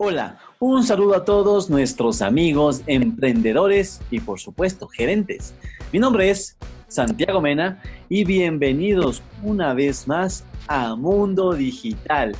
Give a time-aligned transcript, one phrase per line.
[0.00, 5.54] Hola, un saludo a todos nuestros amigos, emprendedores y por supuesto gerentes.
[5.92, 12.36] Mi nombre es Santiago Mena y bienvenidos una vez más a Mundo Digital,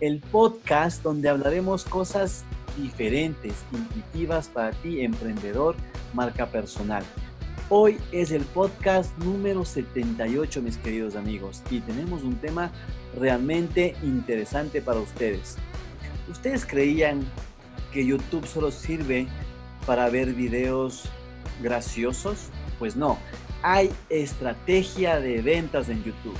[0.00, 2.44] el podcast donde hablaremos cosas
[2.76, 5.76] diferentes, intuitivas para ti, emprendedor,
[6.12, 7.04] marca personal.
[7.68, 12.72] Hoy es el podcast número 78, mis queridos amigos, y tenemos un tema
[13.16, 15.56] realmente interesante para ustedes.
[16.28, 17.24] ¿Ustedes creían
[17.92, 19.28] que YouTube solo sirve
[19.86, 21.04] para ver videos
[21.62, 22.48] graciosos?
[22.78, 23.18] Pues no,
[23.62, 26.36] hay estrategia de ventas en YouTube.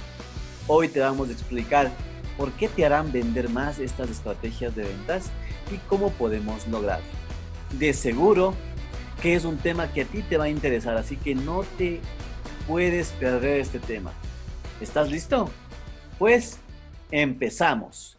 [0.67, 1.91] Hoy te vamos a explicar
[2.37, 5.31] por qué te harán vender más estas estrategias de ventas
[5.73, 7.07] y cómo podemos lograrlo.
[7.79, 8.55] De seguro
[9.23, 12.01] que es un tema que a ti te va a interesar, así que no te
[12.67, 14.13] puedes perder este tema.
[14.81, 15.49] ¿Estás listo?
[16.19, 16.59] Pues
[17.11, 18.19] empezamos.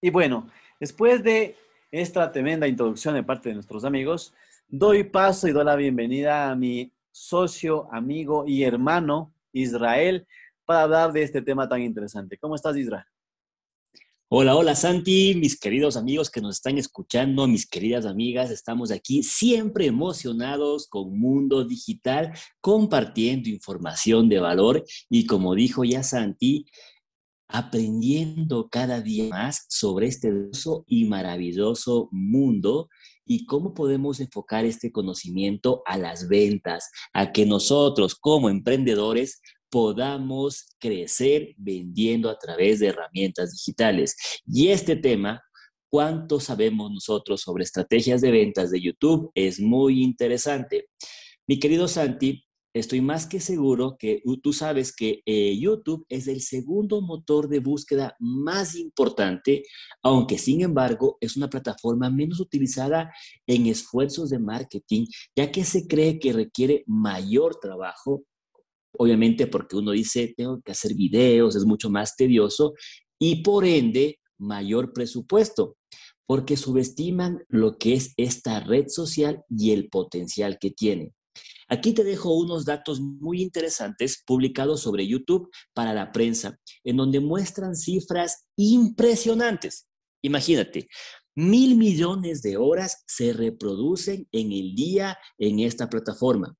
[0.00, 1.54] Y bueno, después de
[1.90, 4.32] esta tremenda introducción de parte de nuestros amigos,
[4.68, 10.26] doy paso y doy la bienvenida a mi socio, amigo y hermano Israel
[10.64, 12.38] para hablar de este tema tan interesante.
[12.38, 13.04] ¿Cómo estás, Israel?
[14.32, 19.24] Hola, hola Santi, mis queridos amigos que nos están escuchando, mis queridas amigas, estamos aquí
[19.24, 26.64] siempre emocionados con Mundo Digital, compartiendo información de valor y como dijo ya Santi,
[27.48, 32.88] aprendiendo cada día más sobre este hermoso y maravilloso mundo
[33.26, 39.40] y cómo podemos enfocar este conocimiento a las ventas, a que nosotros como emprendedores
[39.70, 44.16] podamos crecer vendiendo a través de herramientas digitales.
[44.46, 45.42] Y este tema,
[45.88, 49.30] ¿cuánto sabemos nosotros sobre estrategias de ventas de YouTube?
[49.34, 50.88] Es muy interesante.
[51.46, 56.40] Mi querido Santi, estoy más que seguro que tú sabes que eh, YouTube es el
[56.40, 59.64] segundo motor de búsqueda más importante,
[60.02, 63.12] aunque sin embargo es una plataforma menos utilizada
[63.46, 65.06] en esfuerzos de marketing,
[65.36, 68.24] ya que se cree que requiere mayor trabajo
[68.98, 72.74] obviamente porque uno dice, tengo que hacer videos, es mucho más tedioso
[73.18, 75.76] y por ende mayor presupuesto,
[76.26, 81.12] porque subestiman lo que es esta red social y el potencial que tiene.
[81.68, 87.20] Aquí te dejo unos datos muy interesantes publicados sobre YouTube para la prensa, en donde
[87.20, 89.86] muestran cifras impresionantes.
[90.22, 90.88] Imagínate,
[91.36, 96.56] mil millones de horas se reproducen en el día en esta plataforma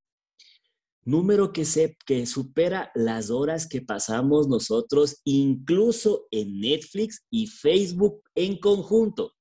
[1.10, 8.22] número que, se, que supera las horas que pasamos nosotros incluso en Netflix y Facebook
[8.34, 9.34] en conjunto.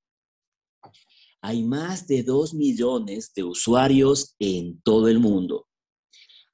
[1.41, 5.67] Hay más de 2 millones de usuarios en todo el mundo.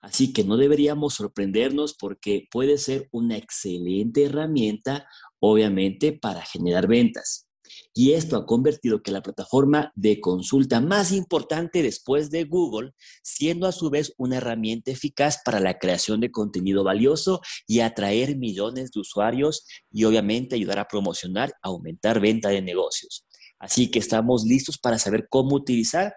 [0.02, 5.08] Así que no deberíamos sorprendernos porque puede ser una excelente herramienta,
[5.40, 7.48] obviamente, para generar ventas.
[7.94, 12.94] Y esto ha convertido que la plataforma de consulta más importante después de Google,
[13.24, 18.38] siendo a su vez una herramienta eficaz para la creación de contenido valioso y atraer
[18.38, 23.26] millones de usuarios y obviamente ayudar a promocionar, aumentar venta de negocios.
[23.60, 26.14] Así que estamos listos para saber cómo utilizar,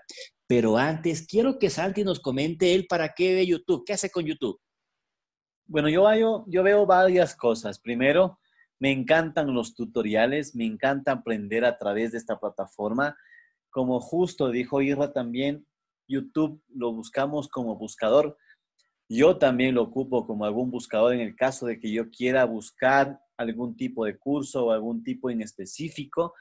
[0.47, 4.25] pero antes quiero que Santi nos comente él para qué ve YouTube, qué hace con
[4.25, 4.59] YouTube.
[5.67, 7.79] Bueno, yo, yo, yo veo varias cosas.
[7.79, 8.39] Primero,
[8.81, 13.17] me encantan los tutoriales, me encanta aprender a través de esta plataforma.
[13.71, 15.67] Como justo dijo Irra también,
[16.07, 18.37] YouTube lo buscamos como buscador.
[19.09, 23.21] Yo también lo ocupo como algún buscador en el caso de que yo quiera buscar
[23.37, 26.35] algún tipo de curso o algún tipo en específico.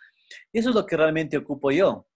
[0.54, 2.08] Eso es lo que realmente ocupo yo.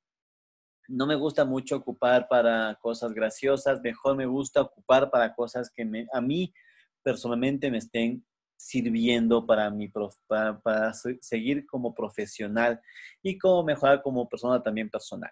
[0.88, 5.90] No me gusta mucho ocupar para cosas graciosas, mejor me gusta ocupar para cosas que
[6.12, 6.54] a mí
[7.02, 8.26] personalmente me estén
[8.62, 9.92] sirviendo para, mi,
[10.28, 12.80] para, seguir como profesional
[13.24, 15.32] y como mejorar como persona también personal.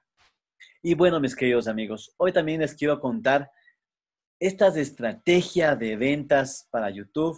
[0.81, 3.51] Y bueno, mis queridos amigos, hoy también les quiero contar
[4.39, 7.37] estas estrategias de ventas para YouTube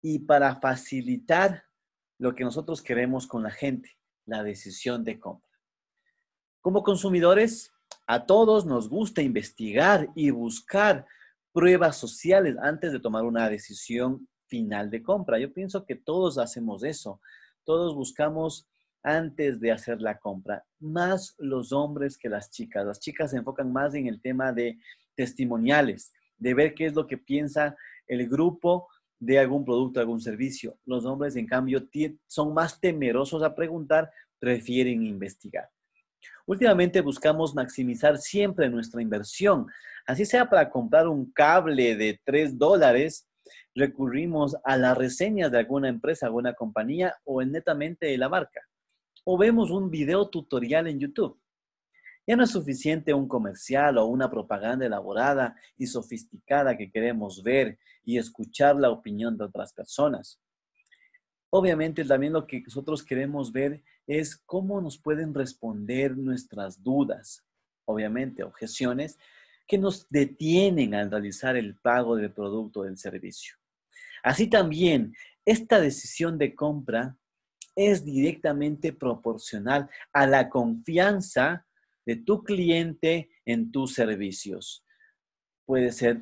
[0.00, 1.64] y para facilitar
[2.18, 3.90] lo que nosotros queremos con la gente,
[4.26, 5.50] la decisión de compra.
[6.60, 7.72] Como consumidores,
[8.06, 11.06] a todos nos gusta investigar y buscar
[11.52, 15.38] pruebas sociales antes de tomar una decisión final de compra.
[15.38, 17.20] Yo pienso que todos hacemos eso.
[17.64, 18.68] Todos buscamos
[19.02, 22.86] antes de hacer la compra, más los hombres que las chicas.
[22.86, 24.78] Las chicas se enfocan más en el tema de
[25.14, 27.76] testimoniales, de ver qué es lo que piensa
[28.06, 28.88] el grupo
[29.18, 30.78] de algún producto, algún servicio.
[30.86, 31.86] Los hombres, en cambio,
[32.26, 35.68] son más temerosos a preguntar, prefieren investigar.
[36.46, 39.66] Últimamente buscamos maximizar siempre nuestra inversión,
[40.06, 43.26] así sea para comprar un cable de 3 dólares,
[43.74, 48.60] recurrimos a las reseñas de alguna empresa, alguna compañía o en netamente de la marca.
[49.24, 51.38] O vemos un video tutorial en YouTube.
[52.26, 57.78] Ya no es suficiente un comercial o una propaganda elaborada y sofisticada que queremos ver
[58.02, 60.40] y escuchar la opinión de otras personas.
[61.50, 67.44] Obviamente también lo que nosotros queremos ver es cómo nos pueden responder nuestras dudas,
[67.84, 69.18] obviamente objeciones
[69.66, 73.56] que nos detienen al realizar el pago del producto o del servicio.
[74.22, 75.14] Así también,
[75.44, 77.16] esta decisión de compra
[77.76, 81.66] es directamente proporcional a la confianza
[82.06, 84.84] de tu cliente en tus servicios.
[85.66, 86.20] Puede ser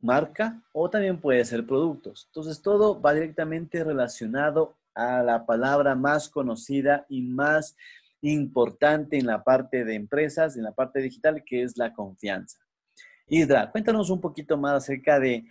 [0.00, 2.26] marca o también puede ser productos.
[2.26, 7.76] Entonces, todo va directamente relacionado a la palabra más conocida y más
[8.22, 12.58] importante en la parte de empresas, en la parte digital, que es la confianza.
[13.28, 15.44] Isra, cuéntanos un poquito más acerca de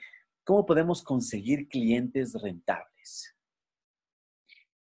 [0.43, 3.35] cómo podemos conseguir clientes rentables.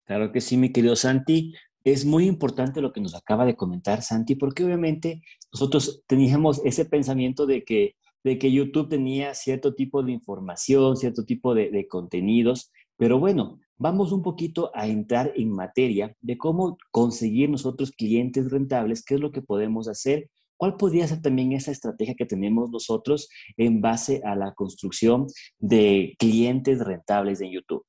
[0.06, 1.53] Claro que sí, mi querido Santi.
[1.85, 5.21] Es muy importante lo que nos acaba de comentar Santi, porque obviamente
[5.51, 11.25] nosotros teníamos ese pensamiento de que, de que YouTube tenía cierto tipo de información, cierto
[11.25, 16.78] tipo de, de contenidos, pero bueno, vamos un poquito a entrar en materia de cómo
[16.92, 21.72] conseguir nosotros clientes rentables, qué es lo que podemos hacer, cuál podría ser también esa
[21.72, 25.28] estrategia que tenemos nosotros en base a la construcción
[25.60, 27.86] de clientes rentables en YouTube.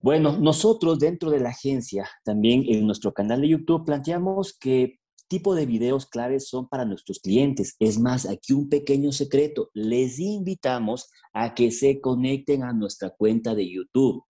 [0.00, 4.97] Bueno, nosotros dentro de la agencia, también en nuestro canal de YouTube, planteamos qué
[5.28, 7.76] tipo de videos claves son para nuestros clientes.
[7.78, 9.70] Es más, aquí un pequeño secreto.
[9.74, 14.24] Les invitamos a que se conecten a nuestra cuenta de YouTube.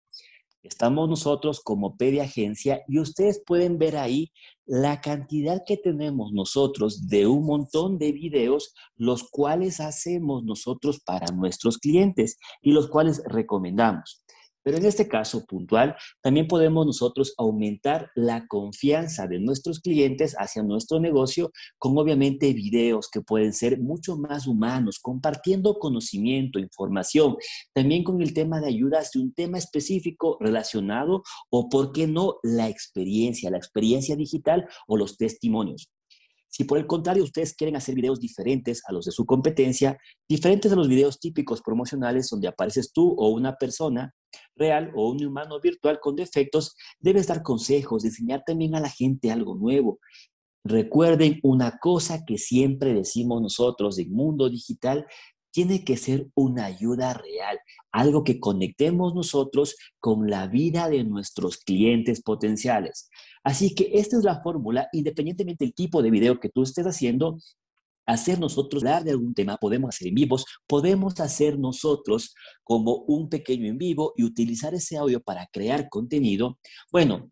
[0.64, 4.34] Estamos nosotros como Pedia Agencia y ustedes pueden ver ahí
[4.66, 11.28] la cantidad que tenemos nosotros de un montón de videos, los cuales hacemos nosotros para
[11.34, 14.26] nuestros clientes y los cuales recomendamos.
[14.68, 20.62] Pero en este caso puntual, también podemos nosotros aumentar la confianza de nuestros clientes hacia
[20.62, 27.38] nuestro negocio con obviamente videos que pueden ser mucho más humanos, compartiendo conocimiento, información,
[27.72, 32.36] también con el tema de ayudas de un tema específico relacionado o, por qué no,
[32.44, 35.88] la experiencia, la experiencia digital o los testimonios.
[36.50, 39.98] Si por el contrario ustedes quieren hacer videos diferentes a los de su competencia,
[40.28, 44.14] diferentes a los videos típicos promocionales donde apareces tú o una persona
[44.56, 49.32] real o un humano virtual con defectos, debes dar consejos, enseñar también a la gente
[49.32, 50.00] algo nuevo.
[50.64, 55.06] Recuerden una cosa que siempre decimos nosotros en mundo digital,
[55.58, 57.58] tiene que ser una ayuda real,
[57.92, 63.10] algo que conectemos nosotros con la vida de nuestros clientes potenciales.
[63.44, 67.40] Así que esta es la fórmula, independientemente del tipo de video que tú estés haciendo,
[68.06, 73.28] hacer nosotros hablar de algún tema, podemos hacer en vivos, podemos hacer nosotros como un
[73.28, 76.60] pequeño en vivo y utilizar ese audio para crear contenido.
[76.92, 77.32] Bueno,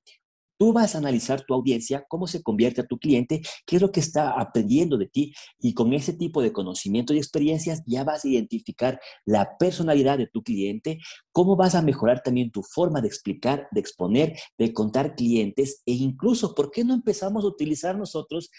[0.58, 3.92] Tú vas a analizar tu audiencia, cómo se convierte a tu cliente, qué es lo
[3.92, 8.24] que está aprendiendo de ti y con ese tipo de conocimiento y experiencias ya vas
[8.24, 11.00] a identificar la personalidad de tu cliente,
[11.32, 15.94] cómo vas a mejorar también tu forma de explicar, de exponer, de contar clientes e
[15.94, 18.50] incluso, ¿por qué no empezamos a utilizar nosotros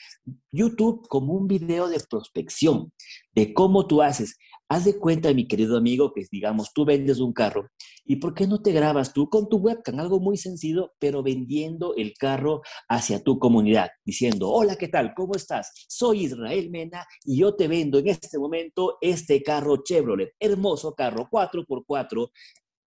[0.52, 2.92] YouTube como un video de prospección
[3.32, 4.36] de cómo tú haces?
[4.68, 7.70] Haz de cuenta, mi querido amigo, que digamos, tú vendes un carro
[8.04, 10.00] y ¿por qué no te grabas tú con tu webcam?
[10.00, 15.14] Algo muy sencillo, pero vendiendo el carro hacia tu comunidad, diciendo, hola, ¿qué tal?
[15.14, 15.72] ¿Cómo estás?
[15.88, 21.28] Soy Israel Mena y yo te vendo en este momento este carro Chevrolet, hermoso carro
[21.30, 22.30] 4x4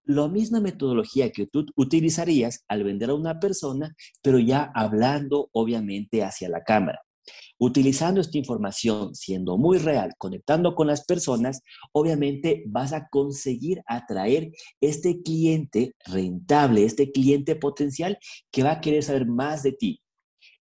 [0.03, 6.23] la misma metodología que tú utilizarías al vender a una persona, pero ya hablando obviamente
[6.23, 6.99] hacia la cámara.
[7.57, 14.51] Utilizando esta información, siendo muy real, conectando con las personas, obviamente vas a conseguir atraer
[14.79, 18.17] este cliente rentable, este cliente potencial
[18.51, 20.01] que va a querer saber más de ti.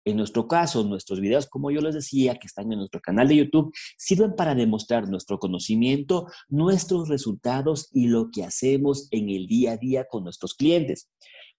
[0.04, 3.36] En nuestro caso, nuestros videos, como yo les decía, que están en nuestro canal de
[3.36, 9.72] YouTube, sirven para demostrar nuestro conocimiento, nuestros resultados y lo que hacemos en el día
[9.72, 11.10] a día con nuestros clientes.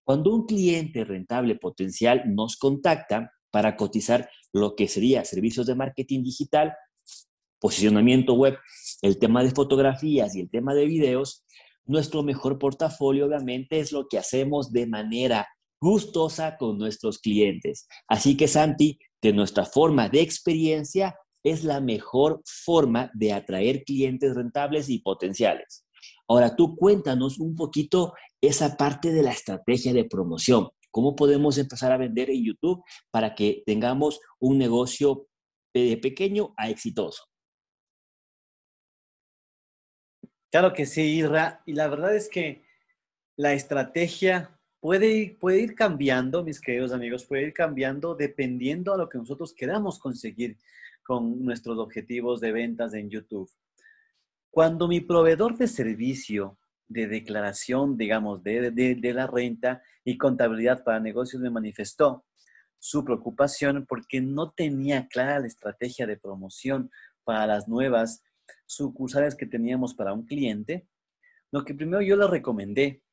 [0.03, 6.23] Cuando un cliente rentable potencial nos contacta, para cotizar lo que sería servicios de marketing
[6.23, 6.73] digital,
[7.59, 8.57] posicionamiento web,
[9.01, 11.45] el tema de fotografías y el tema de videos,
[11.85, 15.47] nuestro mejor portafolio obviamente es lo que hacemos de manera
[15.81, 17.87] gustosa con nuestros clientes.
[18.07, 24.35] Así que Santi, de nuestra forma de experiencia, es la mejor forma de atraer clientes
[24.35, 25.85] rentables y potenciales.
[26.27, 30.69] Ahora tú cuéntanos un poquito esa parte de la estrategia de promoción.
[30.91, 35.27] ¿Cómo podemos empezar a vender en YouTube para que tengamos un negocio
[35.73, 37.23] de pequeño a exitoso?
[40.51, 41.61] Claro que sí, Irra.
[41.65, 42.63] Y la verdad es que
[43.35, 49.07] la estrategia puede, puede ir cambiando, mis queridos amigos, puede ir cambiando dependiendo a lo
[49.09, 50.57] que nosotros queramos conseguir
[51.03, 53.49] con nuestros objetivos de ventas en YouTube.
[54.51, 56.58] Cuando mi proveedor de servicio
[56.89, 62.25] de declaración, digamos, de, de, la renta y contabilidad para negocios me manifestó
[62.79, 66.89] su preocupación porque no tenía clara la estrategia de promoción
[67.23, 68.23] para las nuevas
[68.65, 70.87] sucursales que teníamos para un cliente,
[71.51, 73.03] lo que primero yo le recomendé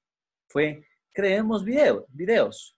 [0.49, 2.77] fue creemos video, videos.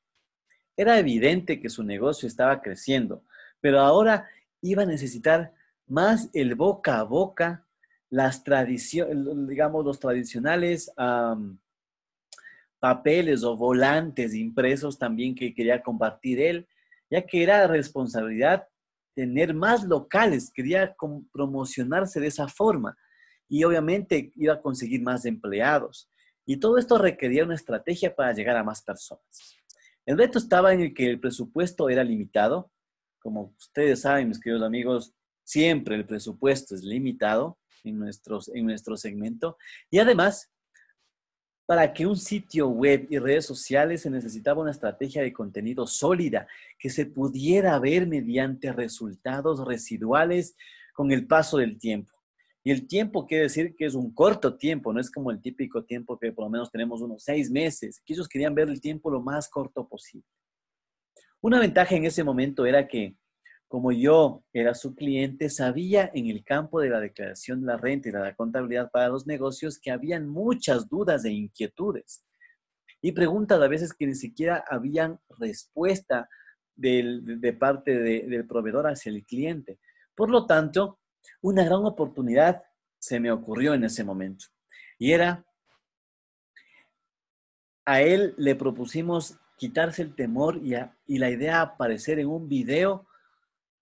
[0.76, 3.24] Era evidente que su negocio estaba creciendo,
[3.60, 4.28] pero ahora
[4.60, 5.52] iba a necesitar
[5.86, 7.67] más el boca a boca
[8.10, 10.90] las tradiciones, digamos, los tradicionales
[12.78, 16.68] papeles o volantes impresos también que quería compartir él,
[17.10, 18.68] ya que era responsabilidad
[19.14, 20.94] tener más locales, quería
[21.32, 22.96] promocionarse de esa forma
[23.48, 26.08] y obviamente iba a conseguir más empleados.
[26.46, 29.56] Y todo esto requería una estrategia para llegar a más personas.
[30.06, 32.70] El reto estaba en el que el presupuesto era limitado.
[33.18, 35.12] Como ustedes saben, mis queridos amigos,
[35.42, 39.56] siempre el presupuesto es limitado en, nuestros, en nuestro segmento.
[39.90, 40.50] Y además,
[41.66, 46.46] para que un sitio web y redes sociales se necesitaba una estrategia de contenido sólida
[46.78, 50.56] que se pudiera ver mediante resultados residuales
[50.94, 52.12] con el paso del tiempo.
[52.64, 55.84] Y el tiempo quiere decir que es un corto tiempo, no es como el típico
[55.84, 59.10] tiempo que por lo menos tenemos unos seis meses, que ellos querían ver el tiempo
[59.10, 60.26] lo más corto posible.
[61.40, 63.14] Una ventaja en ese momento era que
[63.68, 68.08] como yo era su cliente, sabía en el campo de la declaración de la renta
[68.08, 72.24] y la contabilidad para los negocios que habían muchas dudas e inquietudes
[73.00, 76.28] y preguntas a veces que ni siquiera habían respuesta
[76.74, 79.78] de parte del proveedor hacia el cliente.
[80.14, 80.98] Por lo tanto,
[81.40, 82.62] una gran oportunidad
[82.98, 84.46] se me ocurrió en ese momento
[84.98, 85.44] y era,
[87.84, 93.07] a él le propusimos quitarse el temor y, la idea de aparecer en un video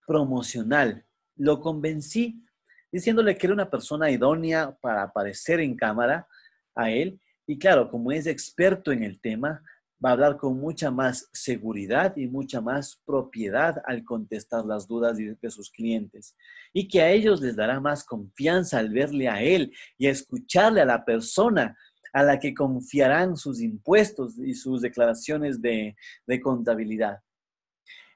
[0.07, 1.05] promocional.
[1.37, 2.43] Lo convencí
[2.91, 6.27] diciéndole que era una persona idónea para aparecer en cámara
[6.75, 7.21] a él.
[7.47, 9.63] Y claro, como es experto en el tema,
[10.05, 15.17] va a hablar con mucha más seguridad y mucha más propiedad al contestar las dudas
[15.17, 16.37] de sus clientes.
[16.73, 20.81] Y que a ellos les dará más confianza al verle a él y a escucharle
[20.81, 21.77] a la persona
[22.13, 25.97] a la que confiarán sus impuestos y sus declaraciones de,
[26.27, 27.19] de contabilidad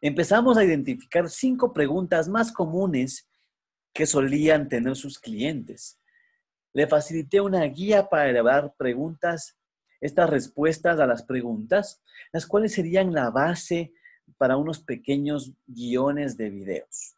[0.00, 3.28] empezamos a identificar cinco preguntas más comunes
[3.92, 5.99] que solían tener sus clientes.
[6.73, 9.59] Le facilité una guía para elaborar preguntas,
[10.00, 12.02] estas respuestas a las preguntas,
[12.33, 13.92] las cuales serían la base
[14.38, 17.16] para unos pequeños guiones de videos.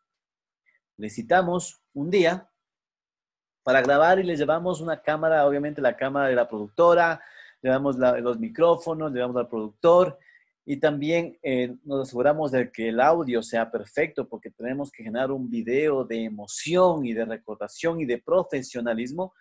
[0.97, 2.49] Le citamos un día
[3.63, 7.23] para grabar y le llevamos una cámara, obviamente la cámara de la productora,
[7.61, 10.19] le damos los micrófonos, le damos al productor
[10.65, 15.33] y también eh, nos aseguramos de que el audio sea perfecto porque tenemos que generar
[15.33, 19.35] un video de emoción y de recordación y de profesionalismo.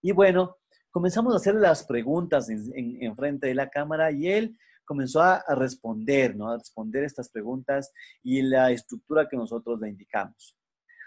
[0.00, 0.58] Y bueno,
[0.90, 5.54] comenzamos a hacer las preguntas en, frente de la cámara y él comenzó a, a,
[5.54, 6.50] responder, ¿no?
[6.50, 10.56] A responder estas preguntas y la estructura que nosotros le indicamos.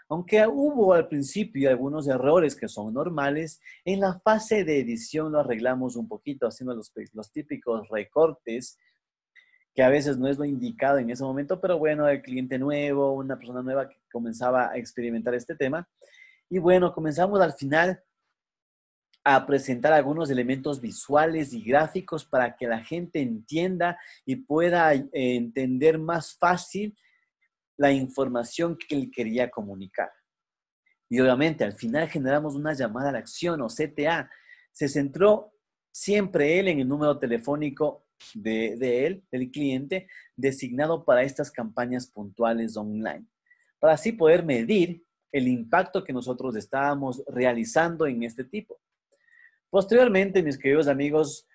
[0.09, 5.39] Aunque hubo al principio algunos errores que son normales, en la fase de edición lo
[5.39, 8.77] arreglamos un poquito haciendo los, los típicos recortes
[9.73, 13.13] que a veces no es lo indicado en ese momento, pero bueno, el cliente nuevo,
[13.13, 15.87] una persona nueva que comenzaba a experimentar este tema.
[16.49, 18.03] Y bueno, comenzamos al final
[19.23, 25.09] a presentar algunos elementos visuales y gráficos para que la gente entienda y pueda eh,
[25.13, 26.95] entender más fácil
[27.77, 30.11] la información que él quería comunicar.
[31.09, 34.29] Y obviamente al final generamos una llamada a la acción o CTA.
[34.71, 35.53] Se centró
[35.91, 42.77] siempre él en el número telefónico de, él, del cliente, designado para estas campañas puntuales
[42.77, 43.25] online,
[43.79, 48.79] para así poder medir el impacto que nosotros estábamos realizando en este tipo.
[49.69, 51.47] Posteriormente, mis queridos amigos,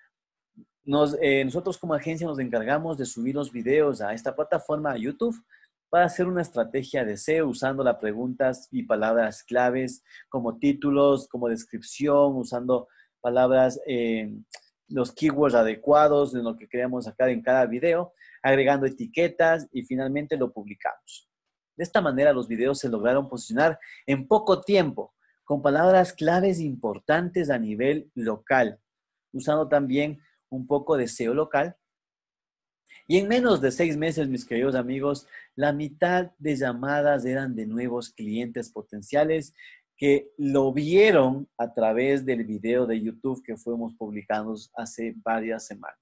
[1.21, 5.41] eh, nosotros como agencia nos encargamos de subir los videos a esta plataforma YouTube
[5.89, 11.49] para hacer una estrategia de SEO usando las preguntas y palabras claves como títulos, como
[11.49, 12.87] descripción, usando
[13.21, 14.31] palabras, eh,
[14.89, 20.37] los keywords adecuados de lo que queremos sacar en cada video, agregando etiquetas y finalmente
[20.37, 21.29] lo publicamos.
[21.77, 25.13] De esta manera los videos se lograron posicionar en poco tiempo,
[25.45, 28.79] con palabras claves importantes a nivel local,
[29.31, 31.75] usando también un poco de SEO local.
[33.07, 37.65] Y en menos de seis meses, mis queridos amigos, la mitad de llamadas eran de
[37.65, 39.53] nuevos clientes potenciales
[39.99, 45.99] que lo vieron a través del video de YouTube que fuimos publicando hace varias semanas.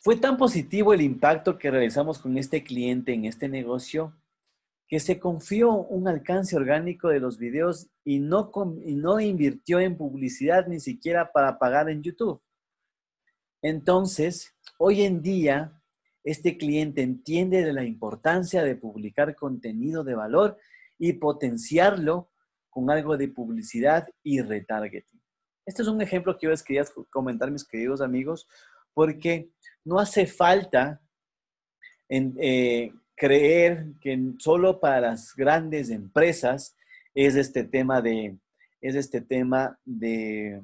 [0.00, 4.16] Fue tan positivo el impacto que realizamos con este cliente en este negocio
[4.86, 8.50] que se confió un alcance orgánico de los videos y no,
[8.86, 12.40] y no invirtió en publicidad ni siquiera para pagar en YouTube.
[13.60, 15.78] Entonces, hoy en día,
[16.24, 20.56] este cliente entiende de la importancia de publicar contenido de valor
[20.98, 22.30] y potenciarlo
[22.68, 25.20] con algo de publicidad y retargeting.
[25.64, 28.48] Este es un ejemplo que yo les quería comentar, mis queridos amigos,
[28.94, 29.50] porque
[29.84, 31.00] no hace falta
[32.08, 36.74] eh, creer que solo para las grandes empresas
[37.14, 38.38] es este tema de,
[38.80, 40.62] es este tema de,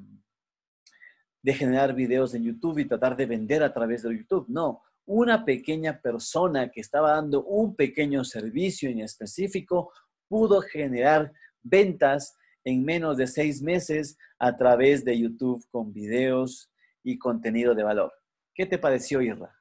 [1.43, 4.45] de generar videos en YouTube y tratar de vender a través de YouTube.
[4.47, 9.91] No, una pequeña persona que estaba dando un pequeño servicio en específico
[10.27, 11.31] pudo generar
[11.63, 16.71] ventas en menos de seis meses a través de YouTube con videos
[17.03, 18.11] y contenido de valor.
[18.53, 19.55] ¿Qué te pareció, Irra?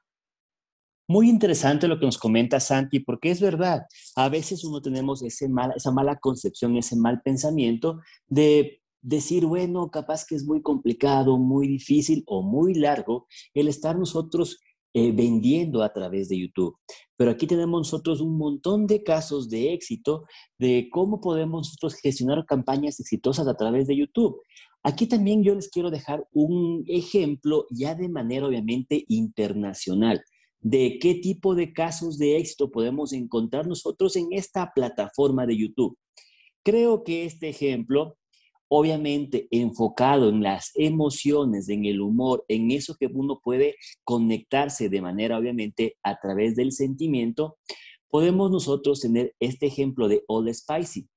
[1.07, 5.49] Muy interesante lo que nos comenta Santi, porque es verdad, a veces uno tenemos ese
[5.77, 11.69] esa mala concepción, ese mal pensamiento de decir, bueno, capaz que es muy complicado, muy
[11.69, 14.61] difícil o muy largo el estar nosotros
[14.95, 16.77] eh, vendiendo a través de YouTube.
[17.17, 20.25] Pero aquí tenemos nosotros un montón de casos de éxito
[20.59, 24.41] de cómo podemos nosotros gestionar campañas exitosas a través de YouTube.
[24.85, 30.23] Aquí también yo les quiero dejar un ejemplo ya de manera obviamente internacional
[30.61, 35.99] de qué tipo de casos de éxito podemos encontrar nosotros en esta plataforma de YouTube.
[36.63, 38.17] Creo que este ejemplo
[38.77, 45.01] obviamente enfocado en las emociones, en el humor, en eso que uno puede conectarse de
[45.01, 47.57] manera obviamente a través del sentimiento,
[48.11, 51.09] podemos nosotros tener este ejemplo de All Spicy.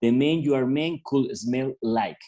[0.00, 2.18] The men you are men could smell like.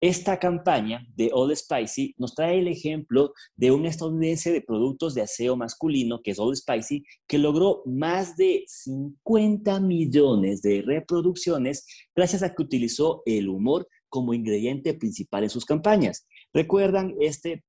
[0.00, 5.20] Esta campaña de All Spicy nos trae el ejemplo de un estadounidense de productos de
[5.20, 12.42] aseo masculino, que es All Spicy, que logró más de 50 millones de reproducciones gracias
[12.42, 16.24] a que utilizó el humor como ingrediente principal en sus campañas.
[16.52, 17.64] ¿Recuerdan este,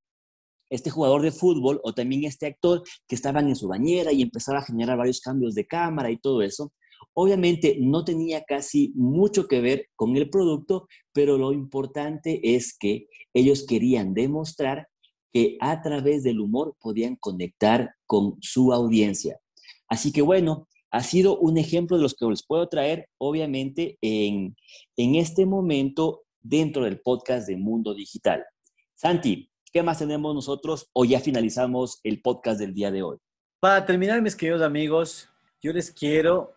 [0.70, 4.60] este jugador de fútbol o también este actor que estaban en su bañera y empezaba
[4.60, 6.72] a generar varios cambios de cámara y todo eso?
[7.16, 13.08] Obviamente no tenía casi mucho que ver con el producto, pero lo importante es que
[13.34, 14.88] ellos querían demostrar
[15.34, 19.40] que a través del humor podían conectar con su audiencia.
[19.88, 24.56] Así que bueno, ha sido un ejemplo de los que les puedo traer, obviamente, en,
[24.96, 28.46] en este momento dentro del podcast de Mundo Digital.
[28.94, 33.18] Santi, ¿qué más tenemos nosotros o ya finalizamos el podcast del día de hoy?
[33.60, 35.28] Para terminar, mis queridos amigos,
[35.62, 36.54] yo les quiero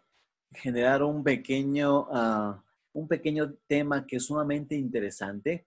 [0.52, 5.66] generar un pequeño, ah, un pequeño tema que es sumamente interesante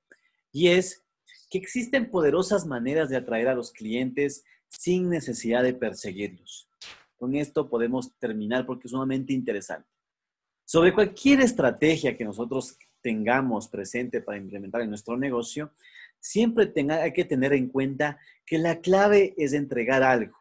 [0.52, 1.04] y es
[1.50, 6.70] que existen poderosas maneras de atraer a los clientes sin necesidad de perseguirlos.
[7.18, 9.90] Con esto podemos terminar porque es sumamente interesante.
[10.64, 15.72] Sobre cualquier estrategia que nosotros tengamos presente para implementar en nuestro negocio,
[16.20, 20.38] siempre tenga, hay que tener en cuenta que la clave es entregar algo,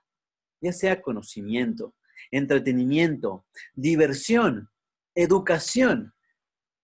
[0.61, 1.95] ya sea conocimiento,
[2.31, 3.45] entretenimiento,
[3.75, 4.69] diversión,
[5.15, 6.13] educación,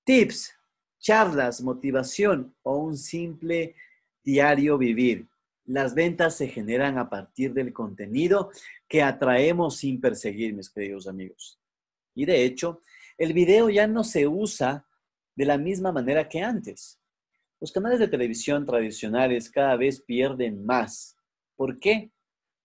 [0.05, 0.55] tips,
[0.99, 3.75] charlas, motivación o un simple
[4.25, 5.29] diario vivir.
[5.65, 8.51] Las ventas se generan a partir del contenido
[8.89, 11.61] que atraemos sin perseguir, mis queridos amigos.
[12.15, 12.83] Y de hecho,
[13.19, 14.86] el video ya no se usa
[15.37, 16.99] de la misma manera que antes.
[17.61, 21.17] Los canales de televisión tradicionales cada vez pierden más.
[21.55, 22.11] ¿Por qué?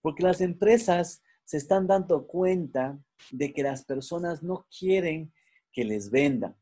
[0.02, 2.98] Porque las empresas se están dando cuenta
[3.30, 5.32] de que las personas no quieren
[5.72, 6.56] que les vendan,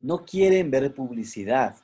[0.00, 1.76] no quieren ver publicidad,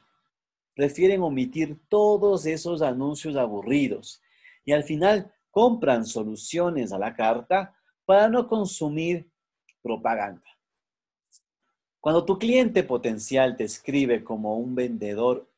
[0.75, 4.23] prefieren omitir todos esos anuncios aburridos
[4.65, 9.29] y al final compran soluciones a la carta para no consumir
[9.83, 10.56] propaganda.
[12.07, 15.51] Cuando tu cliente potencial te escribe como un vendedor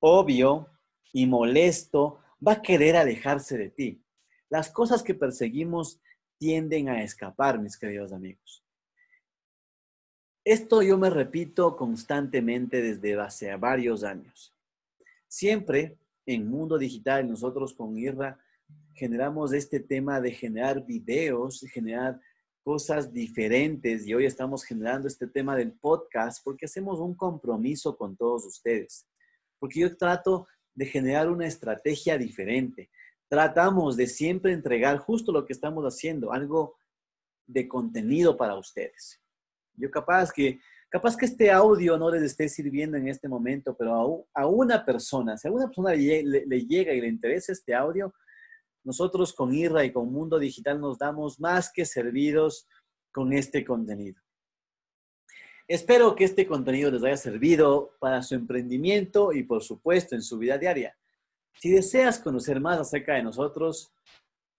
[0.00, 0.66] obvio
[1.12, 4.02] y molesto, va a querer alejarse de ti.
[4.48, 6.00] Las cosas que perseguimos
[6.36, 8.64] tienden a escapar, mis queridos amigos.
[10.44, 14.52] Esto yo me repito constantemente desde hace varios años.
[15.28, 15.96] Siempre
[16.26, 18.36] en Mundo Digital, nosotros con IRRA
[18.94, 22.20] generamos este tema de generar videos, generar
[22.62, 28.16] cosas diferentes y hoy estamos generando este tema del podcast porque hacemos un compromiso con
[28.16, 29.06] todos ustedes.
[29.58, 32.90] Porque yo trato de generar una estrategia diferente.
[33.28, 36.76] Tratamos de siempre entregar justo lo que estamos haciendo, algo
[37.46, 39.20] de contenido para ustedes.
[39.74, 44.26] Yo capaz que, capaz que este audio no les esté sirviendo en este momento, pero
[44.32, 48.14] a, una persona, si a una persona le, le llega y le interesa este audio,
[48.84, 52.68] nosotros con IRRA y con Mundo Digital nos damos más que servidos
[53.12, 54.20] con este contenido.
[55.68, 60.38] Espero que este contenido les haya servido para su emprendimiento y por supuesto en su
[60.38, 60.96] vida diaria.
[61.58, 63.92] Si deseas conocer más acerca de nosotros,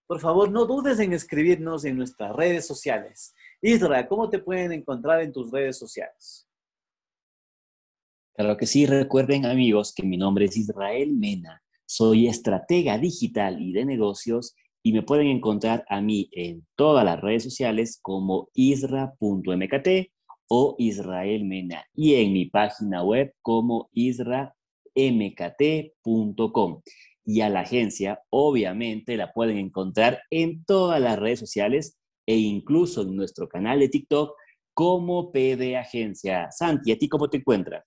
[0.07, 3.33] por favor no dudes en escribirnos en nuestras redes sociales.
[3.61, 6.47] Isra, ¿cómo te pueden encontrar en tus redes sociales?
[8.35, 11.62] Claro que sí, recuerden amigos que mi nombre es Israel Mena
[11.93, 17.21] soy estratega digital y de negocios y me pueden encontrar a mí en todas las
[17.21, 19.87] redes sociales como isra.mkt
[20.47, 24.41] o Israel Mena y en mi página web como isramkt.com.
[27.25, 33.03] Y a la agencia, obviamente, la pueden encontrar en todas las redes sociales e incluso
[33.03, 34.35] en nuestro canal de TikTok
[34.73, 36.49] como PD Agencia.
[36.51, 37.85] Santi, ¿a ti cómo te encuentras?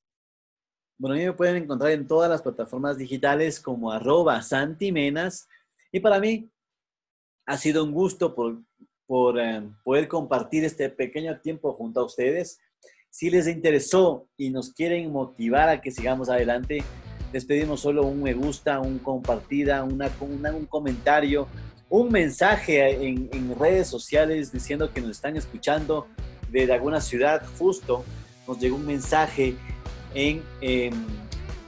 [0.99, 5.47] Bueno, a mí me pueden encontrar en todas las plataformas digitales como arroba santimenas.
[5.93, 6.51] Y para mí
[7.45, 8.63] ha sido un gusto por,
[9.07, 12.61] por eh, poder compartir este pequeño tiempo junto a ustedes.
[13.11, 16.83] Si les interesó y nos quieren motivar a que sigamos adelante,
[17.31, 21.47] les pedimos solo un me gusta, un compartida, una, un comentario,
[21.91, 26.07] un mensaje en, en redes sociales diciendo que nos están escuchando
[26.51, 27.43] desde alguna ciudad.
[27.59, 28.03] Justo
[28.49, 29.57] nos llegó un mensaje
[30.17, 30.93] en, em,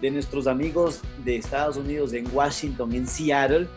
[0.01, 3.69] de nuestros amigos de Estados Unidos, en Washington, en Seattle,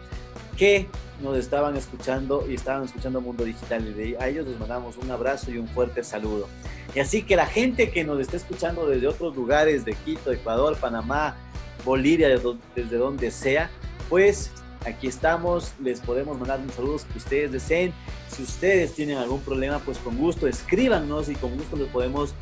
[0.57, 0.88] que
[1.21, 3.93] nos estaban escuchando y estaban escuchando Mundo Digital.
[3.99, 6.47] Y a ellos les mandamos un abrazo y un fuerte saludo.
[6.95, 10.77] Y así que la gente que nos está escuchando desde otros lugares de Quito, Ecuador,
[10.77, 11.36] Panamá,
[11.84, 12.29] Bolivia,
[12.75, 13.69] desde donde sea,
[14.10, 14.51] pues
[14.86, 17.93] aquí estamos, les podemos mandar un saludo que ustedes deseen.
[18.29, 22.34] Si ustedes tienen algún problema, pues con gusto escríbanos y con gusto les podemos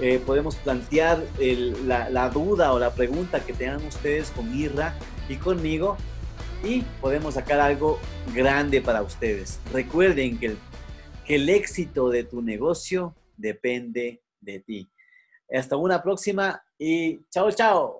[0.00, 4.94] eh, podemos plantear la, duda o la pregunta que tengan ustedes con Irra
[5.28, 5.96] y conmigo
[6.64, 7.98] y podemos sacar algo
[8.34, 9.60] grande para ustedes.
[9.72, 10.56] Recuerden que
[11.30, 14.90] que el éxito de tu negocio depende de ti.
[15.52, 17.99] Hasta una próxima y chao, chao.